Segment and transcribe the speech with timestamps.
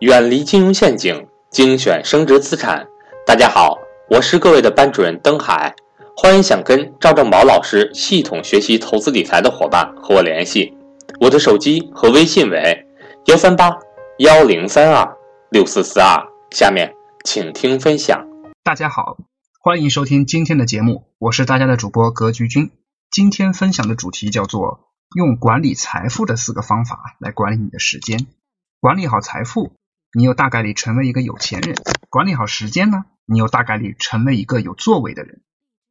[0.00, 2.88] 远离金融陷阱，精选升值资产。
[3.26, 3.76] 大家好，
[4.08, 5.74] 我是各位的班主任登海，
[6.16, 10.74] 欢迎想跟赵正宝老师系统学习投资理财的伙伴和我联系，
[11.20, 12.86] 我的手机和微信为
[13.26, 13.76] 幺三八
[14.20, 15.18] 幺零三二
[15.50, 16.26] 六四四二。
[16.50, 18.26] 下面请听分享。
[18.64, 19.18] 大家好，
[19.60, 22.70] 欢迎收听今天的节目，我是大家的主播格局君。
[23.10, 28.28] 今天分享的主题叫做用管理财富的四个方法来管理你的时间。
[28.80, 29.72] 管理好财富。
[30.12, 31.76] 你有大概率成为一个有钱人，
[32.08, 35.42] 管理好时间呢，你有大概率成为一个有作为的人。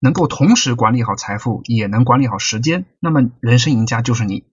[0.00, 4.44] 能够同时管理好财富，也能管理好时间，那么人生赢家就是你。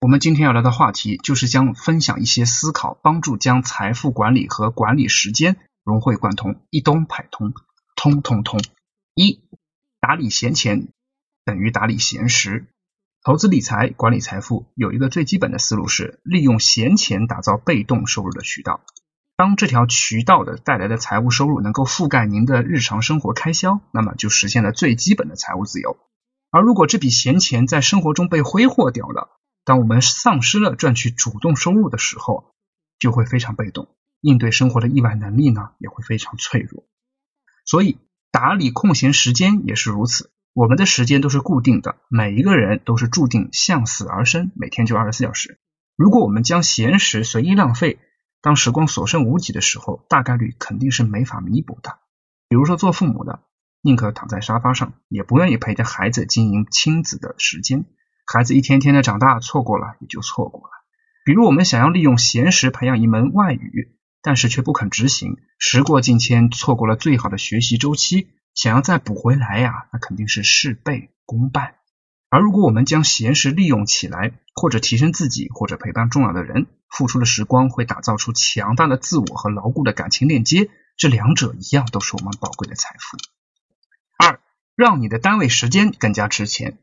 [0.00, 7.52] 我们今天要聊的话题就是将分享一些思考，帮助将财富管理和管理时间融会贯通，一通百通，
[7.96, 8.60] 通通通。
[9.14, 9.42] 一，
[10.00, 10.88] 打理闲钱
[11.44, 12.66] 等于打理闲时。
[13.22, 18.80] 投资理财管理财富有一个最基本的思路是利用闲钱打造被动收入的渠道。
[19.40, 25.96] 当这条渠道的带来的财务收入能够覆盖您的日常生活开销，那么就实现了最基本的财务自由。
[26.50, 29.30] 而如果这笔闲钱在生活中被挥霍掉了，
[29.64, 32.52] 当我们丧失了赚取主动收入的时候，
[32.98, 33.88] 就会非常被动，
[34.20, 36.84] 应对生活的意外能力呢也会非常脆弱。
[37.64, 37.96] 所以
[38.30, 40.30] 打理空闲时间也是如此。
[40.52, 45.58] 我们的时间都是固定的，每一个人都是注定向死而生，每天就二十四小时。
[45.96, 47.98] 如果我们将闲时随意浪费，
[48.42, 51.98] 当时光所剩无几的时候，大概率肯定是没法弥补的。
[52.48, 53.40] 比如说做父母的，
[53.82, 57.84] 宁可躺在沙发上，也不愿意陪着孩子经营亲子的时间。
[58.26, 60.70] 孩子一天天的长大，错过了也就错过了。
[61.24, 71.74] 比如我们想要利用闲时培养一门外语，但是却不肯执行，时过境迁，错过了最好的学习周期，想要再补回来呀，那肯定是事倍功半。
[72.30, 83.16] 而如果我们将闲时利用起来，或者提升自己，或者陪伴重要的人，付出的时光会打造出强大的自我和牢固的感情链接，这两者一样都是我们宝贵的财富。
[84.18, 84.40] 二，
[84.76, 86.78] 让你的单位时间更加值钱。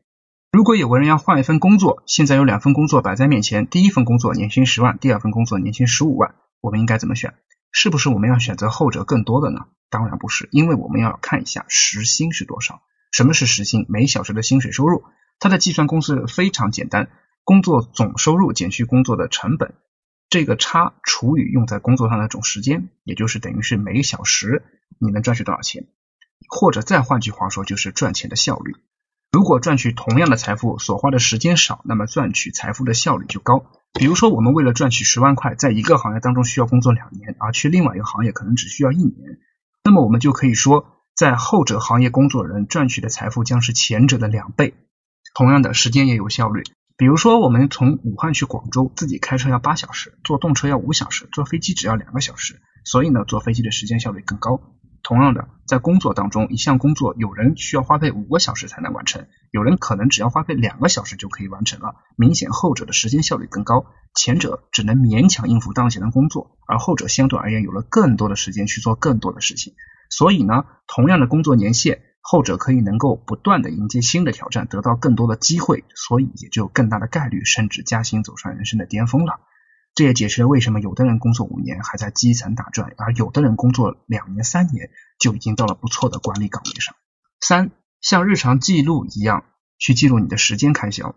[0.50, 7.34] 如果有个人要换一份工作，现在有两份工作摆在面前，第一份工作年薪十万，第二份工作年薪十五万，我们应该怎么选？
[7.70, 9.66] 是不是我们要选择后者更多的呢？
[9.90, 12.80] 当然不是，因为我们要看一下时薪是多少。
[13.12, 13.84] 什么是时薪？
[13.88, 15.04] 每小时的薪水收入。
[15.38, 17.10] 它的计算公式非常简单，
[17.44, 19.74] 工作总收入减去工作的成本，
[20.30, 24.62] 这个差除以用在工作上的总时间，也就是等于是每小时
[24.98, 25.86] 你能赚取多少钱，
[26.48, 28.76] 或者再换句话说就是赚钱的效率。
[29.30, 33.66] 如果赚取同样的财富所花的时间少，那么赚取财富的效率就高。
[33.92, 39.38] 比如说我们为了赚取十万块，在一个行业当中需要工作两年，而去另外一个行业可能只需要一年，
[39.84, 44.74] 那么我们就可以说，在后者行业工作人赚取的财富将是前者的两倍。
[45.34, 46.64] 同样的时间也有效率，
[46.98, 54.60] 比如说我们从武汉去广州，自己开车要八小时，坐动车要五小时，坐飞机只要两个小时，所以呢，坐飞机的时间效率更高。
[55.04, 69.74] 同样的，在工作当中，一项工作有人需要花费五个小时才能完成，有人可能只要花费两个小时就可以完成了，明显后者的时间效率更高，前者只能勉强应付当前的工作，而后者相对而言有了更多的时间去做更多的事情。
[70.10, 72.02] 所以呢，同样的工作年限。
[72.30, 79.40] 后者可以能够不断的迎接新的挑战，得到更多的机会，所以也就有更大的概率升职加薪，走上人生的巅峰了。
[79.94, 86.94] 这也解释了为什么有的人工作五年还在基层打转，而有的人工作两年三年就已经到了不错的管理岗位上。
[87.40, 87.70] 三，
[88.02, 89.44] 像日常记录一样
[89.78, 91.14] 去记录你的时间开销。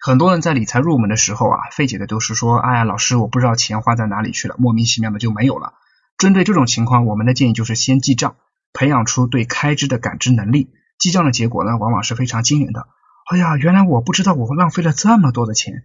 [0.00, 5.74] 很多人在理财入门的时候啊，费解的都是说，哎呀，老师，我不知道钱花在哪里去了，莫名其妙的就没有了。
[6.18, 8.34] 针对这种情况，我们的建议就是先记账。
[8.72, 12.88] 培养出对开支的感知能力，记账的结果呢，往往是非常惊人的。
[13.30, 15.84] 哎呀，原来我不知道我浪费了这么多的钱。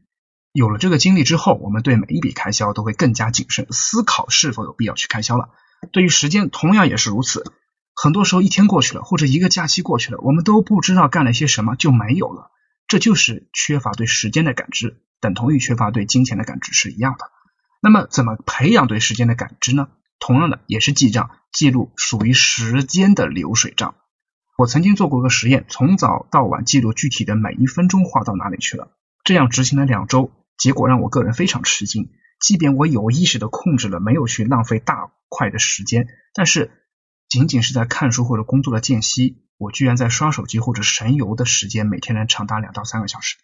[0.51, 5.49] 有了这个经历之后，我们对每一笔开销都会更加谨慎，思考是否有必要去开销了。
[5.91, 7.43] 对于时间，同样也是如此。
[7.93, 12.51] 很多时候一天过去了，或者一个假期过去了，我们都不知道干了些什么就没有了。
[12.87, 17.29] 这就是缺乏对时间的感知，等同于缺乏对金钱的感知是一样的。
[17.81, 19.89] 那么，怎么培养对时间的感知呢？
[20.19, 21.29] 同样的，也是记账。
[21.55, 23.95] 记录属于时间的流水账。
[24.57, 28.91] 我曾经做过个实验，从早到晚记录具体的每一分钟花到哪里去了。
[29.23, 32.09] 这样执行了两周，结果让我个人非常吃惊。
[32.41, 36.71] 即便我有意识的控制了，没有去浪费大块的时间，但是
[37.29, 43.37] 仅仅是在看书或者工作的间隙，我居然在刷手机或者神游的时间，每天能长达两到三个小时。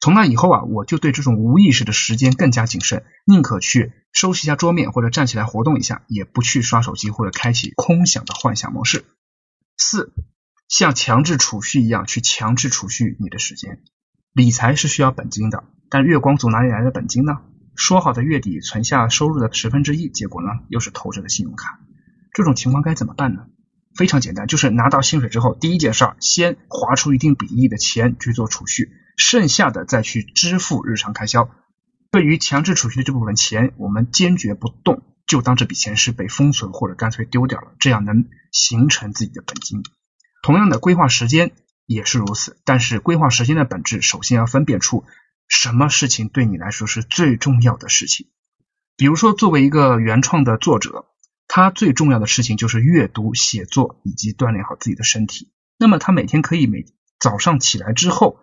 [0.00, 9.04] 从那以后啊，我就对这种无意识的时间更加谨慎，宁可去收拾一下桌面或者站起来活动一下，也不去刷手机或者开启空想的幻想模式。
[9.76, 10.12] 四，
[10.68, 13.82] 像强制储蓄一样去强制储蓄你的时间。
[14.32, 17.32] 理财是需要本金的，但月光族哪里来的本金呢？
[17.76, 21.78] 说好的月底存下收入的十分之一，结果呢又是投这个信用卡。
[22.32, 23.46] 这种情况该怎么办呢？
[23.96, 31.50] 非常简单，就是拿到薪水之后，第一件事儿先划出一定比例的钱去做储蓄，剩下的再去支付日常开销。
[32.10, 39.82] 对于强制储蓄的这部分钱，我们坚决不动，就当这笔钱是被封存或者干脆丢掉了，这样能形成自己的本金。
[40.42, 41.52] 同样的，规划时间
[41.86, 45.04] 也是如此，但是规划时间的本质，首先要分辨出
[45.46, 48.26] 什么事情对你来说是最重要的事情。
[48.96, 51.06] 比如说，作为一个原创的作者。
[51.52, 55.50] 他最重要的事情就是阅读、写作以及锻炼好自己的身体。
[55.80, 56.84] 那么他每天可以每
[57.18, 58.38] 早上起来之后，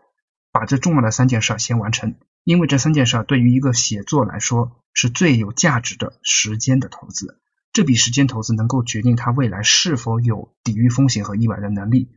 [0.57, 7.39] 把这重要的三件事先完成，因为这三件事对于一个写作来说是最有价值的时间的投资。
[7.73, 12.09] 这笔时间投资能够决定他未来是否有抵御风险和意外的能力。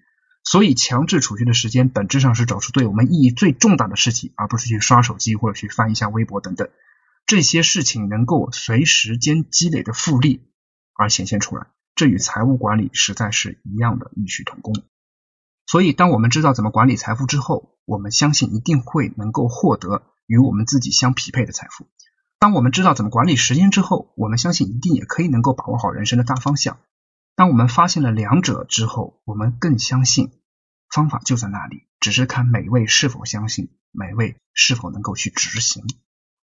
[0.42, 6.70] 所以，强制储蓄的时间本质上是找出对我们意义最重大的事情，而不是去刷手机或者去翻一下微博等等。
[7.26, 10.40] 这些事情能够随时间积累的复利。
[10.94, 14.74] 而显现出来，这与财务管理实在是一样的异曲同工。
[15.70, 21.86] 所以，当我们知道怎么管理财富之后，我们相信一定会能够获得与我们自己相匹配的财富。
[22.40, 26.80] 当我们知道怎么管理时间之后，我们相信一定也可以能够把握好人生的大方向。
[27.36, 30.32] 当我们发现了两者之后，我们更相信
[30.92, 35.84] 方法就在那里，只是看每位是否相信，每位是否能够去执行。